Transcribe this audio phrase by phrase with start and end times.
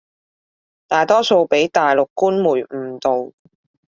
[0.87, 3.33] 大多數畀大陸官媒誤導